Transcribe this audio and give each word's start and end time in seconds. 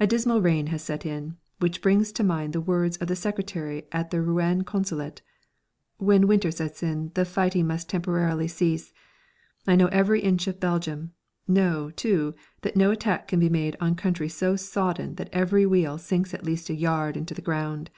A 0.00 0.08
dismal 0.08 0.42
rain 0.42 0.66
has 0.74 0.82
set 0.82 1.06
in, 1.06 1.36
which 1.60 1.80
brings 1.80 2.10
to 2.10 2.24
mind 2.24 2.52
the 2.52 2.60
words 2.60 2.96
of 2.96 3.06
the 3.06 3.14
secretary 3.14 3.86
at 3.92 4.10
the 4.10 4.20
Rouen 4.20 4.64
Consulate: 4.64 5.22
"When 5.98 6.26
winter 6.26 6.50
sets 6.50 6.82
in 6.82 7.12
the 7.14 7.24
fighting 7.24 7.68
must 7.68 7.88
temporarily 7.88 8.48
cease. 8.48 8.92
I 9.64 9.76
know 9.76 9.86
every 9.92 10.18
inch 10.20 10.48
of 10.48 10.58
Belgium; 10.58 11.12
know, 11.46 11.90
too, 11.92 12.34
that 12.62 12.74
no 12.74 12.90
attack 12.90 13.28
can 13.28 13.38
be 13.38 13.48
made 13.48 13.76
on 13.80 13.94
country 13.94 14.28
so 14.28 14.56
sodden 14.56 15.14
that 15.14 15.30
every 15.32 15.64
wheel 15.64 15.96
sinks 15.96 16.34
at 16.34 16.42
least 16.44 16.68
a 16.68 16.74
yard 16.74 17.16
into 17.16 17.32
the 17.32 17.40
ground. 17.40 17.90